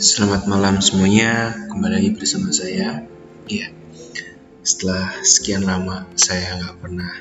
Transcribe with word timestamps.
Selamat 0.00 0.48
malam 0.48 0.80
semuanya, 0.80 1.52
kembali 1.68 1.92
lagi 2.00 2.10
bersama 2.16 2.48
saya. 2.56 3.04
Iya, 3.44 3.68
setelah 4.64 5.12
sekian 5.20 5.68
lama 5.68 6.08
saya 6.16 6.56
nggak 6.56 6.76
pernah 6.80 7.12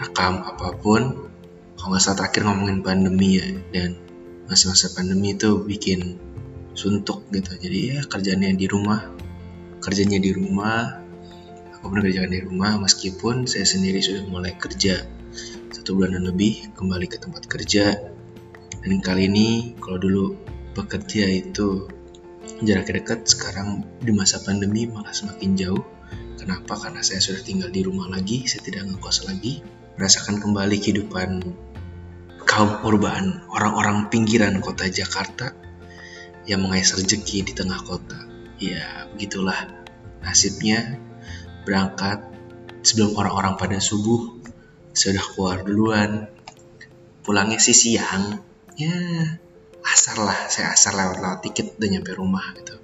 rekam 0.00 0.40
apa 0.40 0.72
pun. 0.80 1.28
Kalau 1.76 1.92
nggak 1.92 2.00
salah 2.00 2.24
terakhir 2.24 2.48
ngomongin 2.48 2.80
pandemi 2.80 3.36
ya, 3.36 3.52
dan 3.76 4.00
masa-masa 4.48 4.88
pandemi 4.96 5.36
itu 5.36 5.60
bikin 5.60 6.16
suntuk 6.72 7.20
gitu. 7.36 7.52
Jadi 7.52 7.78
ya 7.92 7.98
kerjanya 8.08 8.48
di 8.56 8.64
rumah, 8.64 9.12
kerjanya 9.84 10.16
di 10.16 10.32
rumah. 10.32 11.04
Aku 11.76 11.92
pernah 11.92 12.00
kerjakan 12.08 12.32
di 12.32 12.42
rumah 12.48 12.80
meskipun 12.80 13.44
saya 13.44 13.68
sendiri 13.68 14.00
sudah 14.00 14.24
mulai 14.24 14.56
kerja 14.56 15.04
satu 15.68 16.00
bulanan 16.00 16.32
lebih 16.32 16.72
kembali 16.72 17.12
ke 17.12 17.20
tempat 17.20 17.44
kerja. 17.44 17.92
Dan 18.80 19.04
kali 19.04 19.28
ini 19.28 19.76
kalau 19.84 20.00
dulu 20.00 20.24
bekerja 20.72 21.28
itu 21.28 22.00
jarak 22.62 22.94
dekat 22.94 23.26
sekarang 23.26 23.82
di 23.98 24.14
masa 24.14 24.38
pandemi 24.42 24.86
malah 24.86 25.10
semakin 25.10 25.58
jauh. 25.58 25.84
Kenapa? 26.38 26.74
Karena 26.74 27.02
saya 27.02 27.22
sudah 27.22 27.42
tinggal 27.42 27.70
di 27.70 27.86
rumah 27.86 28.10
lagi, 28.10 28.46
saya 28.50 28.66
tidak 28.66 28.90
ngekos 28.90 29.30
lagi, 29.30 29.62
merasakan 29.94 30.42
kembali 30.42 30.76
kehidupan 30.82 31.30
kaum 32.42 32.82
urban, 32.82 33.46
orang-orang 33.54 34.10
pinggiran 34.10 34.58
kota 34.58 34.90
Jakarta 34.90 35.54
yang 36.46 36.66
mengais 36.66 36.90
rezeki 36.90 37.46
di 37.46 37.52
tengah 37.54 37.78
kota. 37.86 38.18
Ya, 38.58 39.06
begitulah 39.14 39.70
nasibnya 40.22 40.98
berangkat 41.62 42.22
sebelum 42.82 43.14
orang-orang 43.14 43.54
pada 43.54 43.78
subuh, 43.78 44.42
sudah 44.90 45.22
keluar 45.34 45.62
duluan, 45.62 46.26
pulangnya 47.22 47.62
sih 47.62 47.74
siang, 47.74 48.42
ya 48.74 48.98
asar 49.82 50.16
lah 50.22 50.38
saya 50.46 50.74
asar 50.74 50.94
lewat-lewat 50.94 51.40
tiket 51.46 51.74
udah 51.78 51.88
nyampe 51.90 52.12
rumah 52.14 52.54
gitu. 52.58 52.78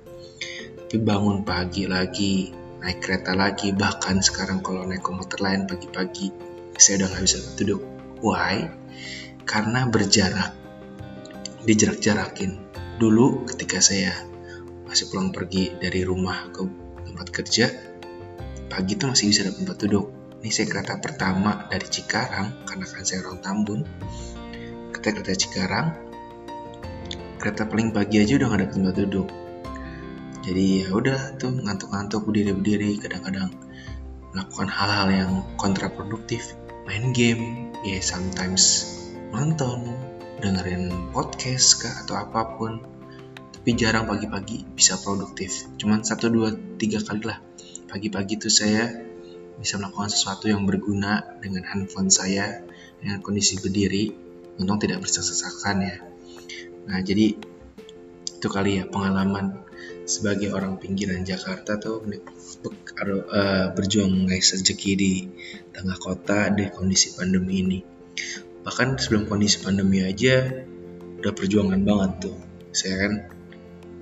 Tapi 0.88 0.96
bangun 1.04 1.44
pagi 1.46 1.84
lagi 1.84 2.50
naik 2.78 3.02
kereta 3.02 3.34
lagi 3.34 3.74
bahkan 3.74 4.22
sekarang 4.22 4.62
kalau 4.62 4.86
naik 4.86 5.02
komuter 5.02 5.42
lain 5.42 5.66
pagi-pagi 5.66 6.30
saya 6.78 7.04
udah 7.04 7.08
nggak 7.14 7.24
bisa 7.26 7.38
duduk. 7.58 7.82
Why? 8.22 8.70
Karena 9.44 9.86
berjarak. 9.86 10.54
Dijarak-jarakin 11.66 12.56
dulu 12.96 13.44
ketika 13.44 13.78
saya 13.82 14.14
masih 14.88 15.12
pulang 15.12 15.30
pergi 15.30 15.76
dari 15.76 16.00
rumah 16.00 16.48
ke 16.48 16.64
tempat 17.04 17.28
kerja 17.28 17.66
pagi 18.68 18.94
itu 18.94 19.04
masih 19.08 19.26
bisa 19.32 19.40
dapat 19.48 19.58
tempat 19.64 19.78
duduk. 19.84 20.06
Ini 20.38 20.50
saya 20.54 20.66
kereta 20.70 20.94
pertama 21.02 21.66
dari 21.66 21.88
Cikarang 21.88 22.62
karena 22.62 22.86
kan 22.86 23.02
saya 23.02 23.26
orang 23.26 23.42
Tambun. 23.42 23.80
Ketika 24.94 25.18
kereta 25.18 25.34
Cikarang 25.34 26.07
kereta 27.38 27.64
paling 27.70 27.94
pagi 27.94 28.18
aja 28.18 28.34
udah 28.34 28.46
gak 28.50 28.58
ada 28.58 28.68
tempat 28.68 28.94
duduk. 29.06 29.28
Jadi 30.42 30.82
ya 30.82 30.90
udah 30.90 31.38
tuh 31.38 31.54
ngantuk-ngantuk 31.54 32.26
berdiri-berdiri 32.26 32.98
kadang-kadang 32.98 33.54
melakukan 34.34 34.68
hal-hal 34.68 35.08
yang 35.08 35.32
kontraproduktif. 35.54 36.58
Main 36.90 37.14
game 37.14 37.70
ya 37.86 38.02
sometimes 38.02 38.90
nonton 39.30 39.94
dengerin 40.42 41.14
podcast 41.14 41.78
kah 41.84 41.94
atau 42.02 42.18
apa 42.18 42.58
pun. 42.58 42.82
Tapi 43.54 43.74
jarang 43.78 44.10
pagi-pagi 44.10 44.66
bisa 44.74 44.98
produktif. 44.98 45.70
Cuman 45.78 46.02
satu 46.02 46.32
dua 46.32 46.50
tiga 46.80 46.98
kali 46.98 47.22
lah. 47.22 47.38
Pagi-pagi 47.86 48.40
tuh 48.40 48.52
saya 48.52 48.88
bisa 49.58 49.78
melakukan 49.78 50.10
sesuatu 50.10 50.46
yang 50.46 50.66
berguna 50.66 51.38
dengan 51.42 51.66
handphone 51.66 52.10
saya 52.10 52.62
dengan 53.02 53.18
kondisi 53.22 53.58
berdiri 53.58 54.10
untung 54.58 54.78
tidak 54.78 55.02
bersesak-sesakan 55.02 55.76
ya 55.82 56.07
Nah, 56.88 57.04
jadi 57.04 57.36
itu 58.38 58.48
kali 58.48 58.80
ya 58.80 58.84
pengalaman 58.88 59.68
sebagai 60.08 60.56
orang 60.56 60.80
pinggiran 60.80 61.20
Jakarta 61.20 61.76
tuh 61.76 62.00
uh, 62.00 63.66
berjuang 63.76 64.24
guys 64.24 64.56
rezeki 64.56 64.92
di 64.96 65.12
tengah 65.74 66.00
kota 66.00 66.48
di 66.48 66.72
kondisi 66.72 67.12
pandemi 67.12 67.60
ini. 67.60 67.78
Bahkan 68.64 68.96
sebelum 68.96 69.28
kondisi 69.28 69.60
pandemi 69.60 70.00
aja 70.00 70.48
udah 71.20 71.32
perjuangan 71.36 71.82
banget 71.84 72.12
tuh. 72.30 72.38
Saya 72.72 72.94
kan 73.04 73.12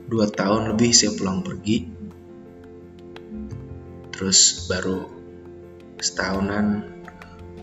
dua 0.06 0.30
tahun 0.30 0.76
lebih 0.76 0.94
saya 0.94 1.10
pulang 1.19 1.42
pergi, 1.42 1.91
terus 4.14 4.70
baru 4.70 5.10
setahunan 5.98 6.86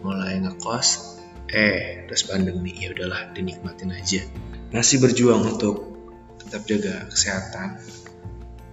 mulai 0.03 0.43
ngekos, 0.43 1.21
eh 1.53 2.03
terus 2.09 2.27
pandemi 2.27 2.75
ya 2.75 2.91
udahlah 2.91 3.31
dinikmatin 3.31 3.95
aja 3.95 4.27
masih 4.73 4.97
berjuang 4.97 5.53
untuk 5.53 5.93
tetap 6.41 6.65
jaga 6.65 7.05
kesehatan 7.13 7.77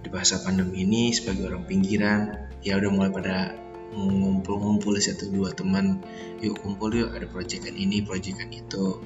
di 0.01 0.09
masa 0.09 0.41
pandemi 0.41 0.81
ini 0.81 1.13
sebagai 1.13 1.53
orang 1.53 1.69
pinggiran. 1.69 2.49
Ya 2.65 2.81
udah 2.81 2.89
mulai 2.89 3.13
pada 3.13 3.53
ngumpul-ngumpul 3.93 4.97
satu 4.97 5.29
dua 5.29 5.53
teman. 5.53 6.01
Yuk 6.41 6.57
kumpul 6.57 6.97
yuk 6.97 7.13
ada 7.13 7.29
proyekan 7.29 7.77
ini 7.77 8.01
proyekan 8.01 8.49
itu. 8.49 8.97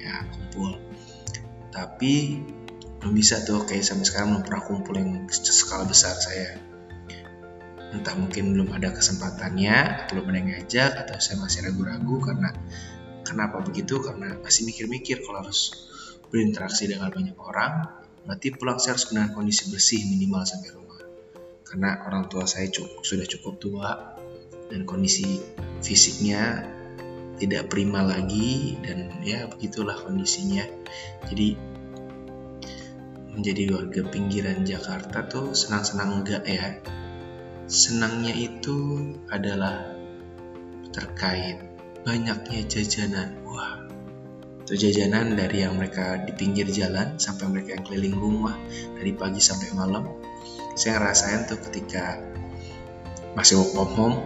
Ya 0.00 0.24
kumpul. 0.32 0.80
Tapi 1.68 2.40
belum 2.98 3.12
bisa 3.12 3.44
tuh 3.44 3.68
kayak 3.68 3.84
sampai 3.84 4.08
sekarang 4.08 4.40
belum 4.40 4.44
pernah 4.48 4.62
kumpul 4.64 4.94
yang 4.96 5.28
skala 5.28 5.84
besar 5.84 6.16
saya. 6.16 6.56
Entah 7.92 8.16
mungkin 8.16 8.56
belum 8.56 8.72
ada 8.72 8.96
kesempatannya 8.96 10.08
belum 10.08 10.24
ada 10.32 10.36
yang 10.40 10.48
ngajak 10.56 10.90
atau 10.96 11.16
saya 11.20 11.44
masih 11.44 11.68
ragu-ragu 11.68 12.16
karena 12.24 12.56
kenapa 13.28 13.60
begitu? 13.60 14.00
Karena 14.00 14.32
masih 14.40 14.64
mikir-mikir 14.64 15.20
kalau 15.24 15.44
harus 15.44 15.88
berinteraksi 16.28 16.88
dengan 16.88 17.08
banyak 17.12 17.36
orang, 17.36 17.88
berarti 18.28 18.52
pulang 18.54 18.76
saya 18.76 18.96
harus 18.96 19.08
dengan 19.08 19.32
kondisi 19.32 19.72
bersih 19.72 20.04
minimal 20.04 20.44
sampai 20.44 20.70
rumah. 20.76 21.00
Karena 21.64 22.04
orang 22.08 22.28
tua 22.32 22.44
saya 22.48 22.68
cukup, 22.68 23.04
sudah 23.04 23.26
cukup 23.28 23.54
tua 23.60 23.90
dan 24.68 24.84
kondisi 24.84 25.40
fisiknya 25.80 26.64
tidak 27.38 27.70
prima 27.70 28.02
lagi 28.02 28.76
dan 28.82 29.22
ya 29.22 29.46
begitulah 29.46 29.94
kondisinya. 29.94 30.66
Jadi 31.30 31.54
menjadi 33.38 33.70
warga 33.70 34.02
pinggiran 34.10 34.66
Jakarta 34.66 35.22
tuh 35.30 35.54
senang-senang 35.54 36.20
enggak 36.20 36.42
ya. 36.42 36.82
Senangnya 37.70 38.34
itu 38.34 39.14
adalah 39.30 39.94
terkait 40.90 41.62
banyaknya 42.02 42.66
jajanan. 42.66 43.38
Wah, 43.46 43.77
itu 44.68 44.84
jajanan 44.84 45.32
dari 45.32 45.64
yang 45.64 45.80
mereka 45.80 46.20
di 46.28 46.36
pinggir 46.36 46.68
jalan 46.68 47.16
sampai 47.16 47.48
mereka 47.48 47.80
yang 47.80 47.88
keliling 47.88 48.20
rumah 48.20 48.52
dari 49.00 49.16
pagi 49.16 49.40
sampai 49.40 49.72
malam. 49.72 50.04
Saya 50.76 51.00
ngerasain 51.00 51.48
tuh 51.48 51.56
ketika 51.56 52.20
masih 53.32 53.64
work 53.64 53.72
from 53.72 53.90
home 53.96 54.16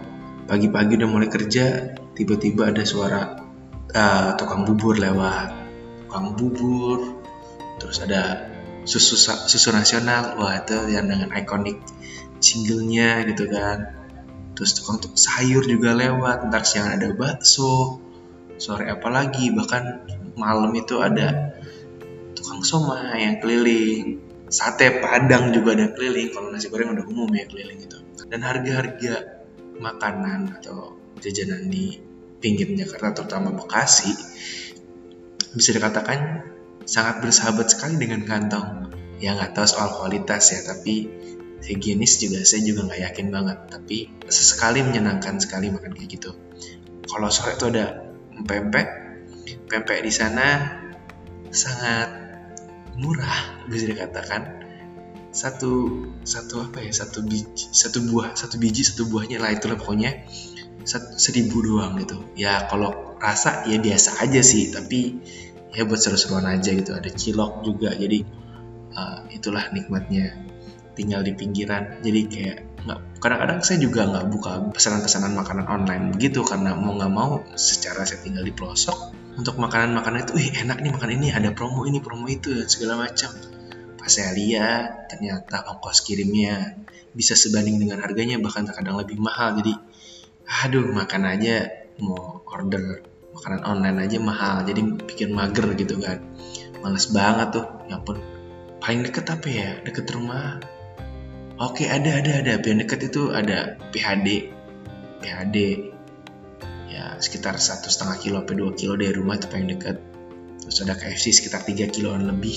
pagi-pagi 0.43 0.99
udah 0.99 1.07
mulai 1.07 1.31
kerja 1.31 1.95
tiba-tiba 2.11 2.75
ada 2.75 2.83
suara 2.83 3.39
uh, 3.95 4.35
tukang 4.35 4.67
bubur 4.67 4.99
lewat. 4.99 5.55
Tukang 6.11 6.35
bubur 6.35 7.23
terus 7.79 8.03
ada 8.03 8.51
susu 8.83 9.15
susu 9.15 9.71
nasional 9.71 10.35
wah 10.35 10.59
itu 10.59 10.75
yang 10.91 11.07
dengan 11.07 11.31
ikonik 11.31 11.79
singlenya 12.43 13.23
gitu 13.31 13.47
kan. 13.47 13.95
Terus 14.59 14.75
tukang 14.75 14.99
tukang 14.99 15.23
sayur 15.23 15.63
juga 15.63 15.95
lewat 15.95 16.51
ntar 16.51 16.67
siang 16.67 16.91
ada 16.91 17.15
bakso 17.15 18.03
sore 18.59 18.91
apa 18.91 19.07
lagi 19.07 19.47
bahkan 19.55 20.03
malam 20.35 20.71
itu 20.73 20.99
ada 20.99 21.53
tukang 22.33 22.61
soma 22.65 23.15
yang 23.17 23.39
keliling. 23.39 24.19
Sate 24.53 25.01
padang 25.01 25.49
juga 25.49 25.73
ada 25.73 25.87
keliling 25.97 26.29
kalau 26.29 26.53
nasi 26.53 26.69
goreng 26.69 26.93
udah 26.93 27.05
umum 27.09 27.25
ya 27.33 27.49
keliling 27.49 27.89
itu 27.89 27.97
dan 28.29 28.45
harga-harga 28.45 29.41
makanan 29.81 30.61
atau 30.61 30.93
jajanan 31.17 31.73
di 31.73 31.97
pinggir 32.37 32.69
Jakarta 32.77 33.23
terutama 33.23 33.49
Bekasi 33.55 34.13
bisa 35.53 35.69
dikatakan 35.73 36.45
sangat 36.83 37.23
bersahabat 37.23 37.71
sekali 37.71 37.97
dengan 37.97 38.25
kantong. 38.25 38.93
Ya 39.21 39.37
nggak 39.37 39.55
tahu 39.55 39.65
soal 39.69 39.89
kualitas 39.95 40.51
ya 40.51 40.61
tapi 40.65 41.07
higienis 41.63 42.19
juga 42.19 42.43
saya 42.43 42.61
juga 42.67 42.91
nggak 42.91 43.01
yakin 43.09 43.27
banget. 43.31 43.57
Tapi 43.71 43.97
sesekali 44.27 44.83
menyenangkan 44.83 45.39
sekali 45.39 45.71
makan 45.71 45.95
kayak 45.95 46.09
gitu. 46.13 46.31
Kalau 47.07 47.29
sore 47.29 47.55
itu 47.55 47.65
ada 47.71 48.05
pempek 48.43 49.02
pempek 49.67 50.03
di 50.03 50.11
sana 50.13 50.79
sangat 51.53 52.09
murah 52.97 53.65
bisa 53.69 53.89
dikatakan. 53.89 54.63
Satu 55.33 56.05
satu 56.21 56.61
apa 56.61 56.85
ya? 56.85 56.93
Satu 56.93 57.25
biji 57.25 57.73
satu 57.73 58.05
buah 58.05 58.37
satu 58.37 58.61
biji 58.61 58.85
satu 58.85 59.09
buahnya 59.09 59.41
lah 59.41 59.49
itulah 59.53 59.77
pokoknya. 59.81 60.29
Satu, 60.83 61.17
seribu 61.17 61.63
doang 61.63 61.97
gitu. 61.97 62.21
Ya 62.37 62.69
kalau 62.69 63.17
rasa 63.17 63.65
ya 63.65 63.79
biasa 63.79 64.19
aja 64.21 64.43
sih 64.43 64.69
tapi 64.69 65.23
ya 65.73 65.89
buat 65.89 65.97
seru-seruan 65.97 66.45
aja 66.45 66.69
gitu. 66.69 66.93
Ada 66.93 67.09
cilok 67.09 67.65
juga 67.65 67.97
jadi 67.97 68.21
uh, 68.93 69.25
itulah 69.33 69.73
nikmatnya. 69.73 70.37
Tinggal 70.93 71.25
di 71.25 71.33
pinggiran. 71.33 72.05
Jadi 72.05 72.21
kayak 72.29 72.59
kadang-kadang 73.23 73.63
saya 73.63 73.79
juga 73.79 74.03
nggak 74.03 74.25
buka 74.27 74.51
pesanan-pesanan 74.75 75.31
makanan 75.31 75.65
online 75.71 76.11
begitu 76.11 76.43
karena 76.43 76.75
mau 76.75 76.95
nggak 76.99 77.13
mau 77.13 77.39
secara 77.55 78.03
saya 78.03 78.19
tinggal 78.19 78.43
di 78.43 78.51
pelosok 78.51 79.23
untuk 79.33 79.57
makanan-makanan 79.57 80.29
itu, 80.29 80.33
wih 80.37 80.49
enak 80.61 80.77
nih 80.85 80.91
makan 80.93 81.09
ini, 81.17 81.27
ada 81.33 81.49
promo 81.57 81.89
ini, 81.89 81.97
promo 81.97 82.29
itu 82.29 82.53
dan 82.53 82.69
segala 82.69 83.01
macam. 83.01 83.33
pas 84.03 84.11
saya 84.11 84.35
lihat 84.35 85.07
ternyata 85.07 85.63
ongkos 85.63 86.03
kirimnya 86.03 86.75
bisa 87.15 87.39
sebanding 87.39 87.79
dengan 87.79 88.03
harganya 88.03 88.35
bahkan 88.35 88.67
terkadang 88.67 88.99
lebih 88.99 89.15
mahal. 89.15 89.55
Jadi 89.55 89.71
aduh 90.43 90.91
makan 90.91 91.23
aja 91.23 91.71
mau 92.03 92.43
order 92.43 92.99
makanan 93.31 93.63
online 93.63 93.97
aja 94.03 94.19
mahal. 94.19 94.67
Jadi 94.67 95.07
bikin 95.07 95.31
mager 95.31 95.71
gitu 95.79 96.03
kan. 96.03 96.19
Males 96.83 97.07
banget 97.15 97.55
tuh 97.55 97.65
ya 97.87 97.95
ampun. 97.95 98.19
Paling 98.83 99.07
deket 99.07 99.23
apa 99.31 99.47
ya? 99.47 99.69
Deket 99.87 100.03
rumah 100.11 100.59
oke 101.69 101.87
ada 101.87 102.19
ada 102.19 102.31
ada. 102.43 102.59
Yang 102.59 102.87
deket 102.87 102.99
itu 103.13 103.31
ada 103.31 103.79
PHD 103.95 104.51
PHD 105.23 105.57
ya 106.91 107.15
sekitar 107.17 107.55
satu 107.55 107.87
setengah 107.87 108.17
kilo 108.19 108.35
sampai 108.43 108.55
dua 108.59 108.71
kilo 108.75 108.93
dari 108.99 109.15
rumah 109.15 109.39
itu 109.39 109.47
paling 109.47 109.71
deket. 109.71 109.97
Terus 110.63 110.77
ada 110.83 110.95
KFC 110.95 111.35
sekitar 111.35 111.67
3 111.67 111.91
kiloan 111.91 112.23
lebih. 112.23 112.55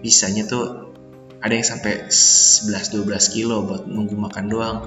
Bisanya 0.00 0.44
tuh 0.44 0.92
ada 1.40 1.56
yang 1.56 1.64
sampai 1.64 2.08
11-12 2.12 3.08
kilo 3.32 3.64
buat 3.64 3.88
nunggu 3.88 4.16
makan 4.16 4.44
doang. 4.48 4.78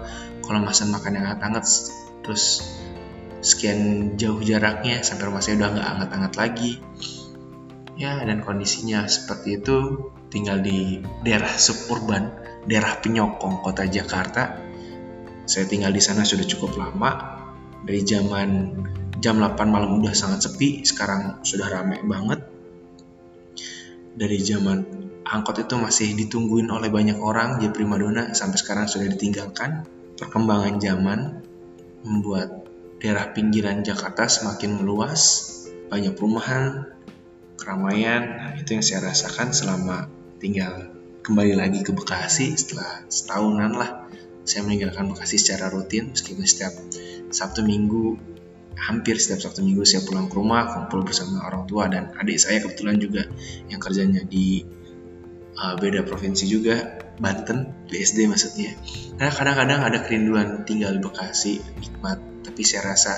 Kalau 0.46 0.60
masan 0.62 0.94
makan 0.94 1.18
yang 1.18 1.26
hangat-hangat 1.34 1.66
terus 2.22 2.62
sekian 3.44 4.14
jauh 4.16 4.40
jaraknya 4.40 5.02
sampai 5.02 5.28
rumah 5.28 5.42
saya 5.42 5.58
udah 5.60 5.70
nggak 5.74 5.88
hangat-hangat 5.98 6.34
lagi. 6.38 6.72
Ya 7.98 8.22
dan 8.22 8.46
kondisinya 8.46 9.10
seperti 9.10 9.62
itu. 9.62 10.10
Tinggal 10.30 10.66
di 10.66 10.98
daerah 11.22 11.50
suburban 11.58 12.30
daerah 12.68 13.00
penyokong 13.00 13.64
kota 13.64 13.88
Jakarta. 13.88 14.60
Saya 15.44 15.68
tinggal 15.68 15.92
di 15.92 16.00
sana 16.00 16.24
sudah 16.24 16.48
cukup 16.48 16.80
lama. 16.80 17.42
Dari 17.84 18.00
zaman 18.08 18.50
jam 19.20 19.40
8 19.40 19.60
malam 19.68 20.00
udah 20.00 20.16
sangat 20.16 20.48
sepi 20.48 20.88
sekarang 20.88 21.44
sudah 21.44 21.68
ramai 21.68 22.00
banget. 22.04 22.40
Dari 24.14 24.40
zaman 24.40 24.78
angkot 25.28 25.64
itu 25.64 25.76
masih 25.76 26.16
ditungguin 26.16 26.70
oleh 26.72 26.88
banyak 26.88 27.20
orang 27.20 27.60
jadi 27.60 27.74
primadona 27.76 28.32
sampai 28.32 28.58
sekarang 28.60 28.86
sudah 28.88 29.12
ditinggalkan. 29.12 29.84
Perkembangan 30.16 30.80
zaman 30.80 31.20
membuat 32.08 32.64
daerah 33.04 33.36
pinggiran 33.36 33.84
Jakarta 33.84 34.32
semakin 34.32 34.80
meluas 34.80 35.52
banyak 35.92 36.16
perumahan 36.16 36.88
keramaian. 37.60 38.22
Nah, 38.40 38.52
itu 38.56 38.80
yang 38.80 38.86
saya 38.86 39.12
rasakan 39.12 39.52
selama 39.52 40.08
tinggal 40.40 41.03
kembali 41.24 41.56
lagi 41.56 41.80
ke 41.88 41.96
Bekasi 41.96 42.52
setelah 42.60 43.08
setahunan 43.08 43.72
lah. 43.80 44.12
Saya 44.44 44.68
meninggalkan 44.68 45.08
Bekasi 45.08 45.40
secara 45.40 45.72
rutin 45.72 46.12
meskipun 46.12 46.44
setiap 46.44 46.76
Sabtu 47.32 47.64
Minggu 47.64 48.20
hampir 48.76 49.16
setiap 49.16 49.40
Sabtu 49.40 49.64
Minggu 49.64 49.88
saya 49.88 50.04
pulang 50.04 50.28
ke 50.28 50.36
rumah 50.36 50.68
kumpul 50.76 51.08
bersama 51.08 51.48
orang 51.48 51.64
tua 51.64 51.88
dan 51.88 52.12
adik 52.20 52.36
saya 52.44 52.60
kebetulan 52.60 53.00
juga 53.00 53.24
yang 53.72 53.80
kerjanya 53.80 54.28
di 54.28 54.68
uh, 55.56 55.80
beda 55.80 56.04
provinsi 56.04 56.44
juga 56.44 57.00
Banten 57.16 57.72
BSD 57.88 58.28
maksudnya. 58.28 58.76
Karena 59.16 59.32
kadang-kadang 59.32 59.80
ada 59.80 59.98
kerinduan 60.04 60.68
tinggal 60.68 60.92
di 60.92 61.00
Bekasi 61.00 61.64
nikmat 61.80 62.20
tapi 62.44 62.68
saya 62.68 62.92
rasa 62.92 63.16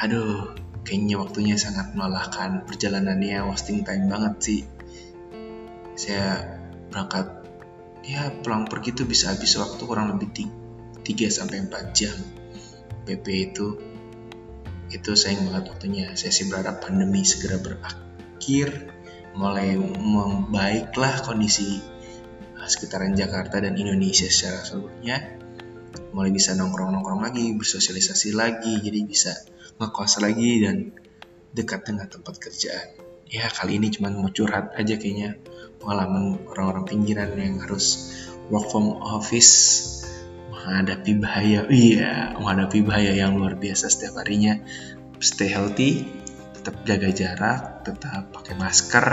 aduh 0.00 0.56
kayaknya 0.88 1.20
waktunya 1.20 1.60
sangat 1.60 1.92
melelahkan 1.92 2.64
perjalanannya 2.64 3.44
wasting 3.44 3.84
time 3.84 4.08
banget 4.08 4.34
sih. 4.40 4.60
Saya 6.00 6.59
berangkat 6.90 7.40
ya 8.04 8.34
pulang 8.42 8.66
pergi 8.66 8.92
tuh 8.96 9.06
bisa 9.06 9.32
habis 9.32 9.54
waktu 9.56 9.82
kurang 9.86 10.18
lebih 10.18 10.30
3 10.34 11.30
sampai 11.30 11.64
4 11.66 11.96
jam. 11.96 12.16
PP 13.06 13.26
itu 13.50 13.66
itu 14.90 15.10
sayang 15.14 15.46
banget 15.48 15.70
waktunya. 15.70 16.12
Saya 16.18 16.34
sih 16.34 16.50
berharap 16.50 16.82
pandemi 16.82 17.22
segera 17.22 17.62
berakhir 17.62 18.90
mulai 19.38 19.78
membaiklah 19.78 21.22
kondisi 21.22 21.78
uh, 22.58 22.66
sekitaran 22.66 23.14
Jakarta 23.14 23.62
dan 23.62 23.78
Indonesia 23.78 24.26
secara 24.26 24.66
seluruhnya. 24.66 25.38
Mulai 26.10 26.34
bisa 26.34 26.58
nongkrong-nongkrong 26.58 27.22
lagi, 27.22 27.54
bersosialisasi 27.54 28.34
lagi, 28.34 28.82
jadi 28.82 29.06
bisa 29.06 29.30
ngekos 29.78 30.18
lagi 30.22 30.66
dan 30.66 30.90
dekat 31.54 31.86
dengan 31.86 32.10
tempat 32.10 32.34
kerjaan. 32.42 33.09
Ya 33.30 33.46
kali 33.46 33.78
ini 33.78 33.94
cuma 33.94 34.10
mau 34.10 34.26
curhat 34.26 34.74
aja 34.74 34.98
kayaknya 34.98 35.38
pengalaman 35.78 36.42
orang-orang 36.50 36.84
pinggiran 36.90 37.30
yang 37.38 37.62
harus 37.62 38.10
work 38.50 38.66
from 38.74 38.98
office 38.98 39.86
menghadapi 40.50 41.22
bahaya, 41.22 41.64
iya 41.70 42.34
menghadapi 42.34 42.82
bahaya 42.82 43.14
yang 43.14 43.38
luar 43.38 43.54
biasa 43.54 43.86
setiap 43.86 44.18
harinya. 44.18 44.58
Stay 45.22 45.46
healthy, 45.46 46.10
tetap 46.58 46.82
jaga 46.82 47.08
jarak, 47.14 47.60
tetap 47.86 48.34
pakai 48.34 48.58
masker, 48.58 49.06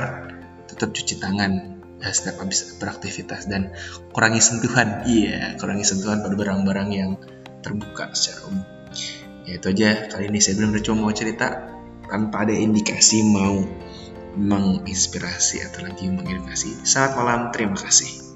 tetap 0.66 0.98
cuci 0.98 1.22
tangan 1.22 1.78
ya, 2.02 2.10
setiap 2.10 2.42
habis 2.42 2.76
beraktivitas 2.82 3.46
dan 3.46 3.72
kurangi 4.12 4.42
sentuhan. 4.42 5.06
Iya, 5.06 5.62
kurangi 5.62 5.86
sentuhan 5.86 6.26
pada 6.26 6.34
barang-barang 6.34 6.90
yang 6.90 7.22
terbuka 7.62 8.12
secara 8.18 8.50
umum. 8.50 8.66
Ya 9.46 9.62
itu 9.62 9.68
aja 9.72 10.10
kali 10.12 10.28
ini 10.28 10.44
saya 10.44 10.60
belum 10.60 10.76
cuma 10.84 11.08
mau 11.08 11.14
cerita 11.16 11.78
tanpa 12.08 12.48
ada 12.48 12.56
indikasi 12.56 13.24
mau 13.24 13.64
menginspirasi 14.38 15.66
atau 15.66 15.90
lagi 15.90 16.08
mengedukasi. 16.08 16.78
Selamat 16.86 17.14
malam, 17.18 17.42
terima 17.50 17.76
kasih. 17.76 18.27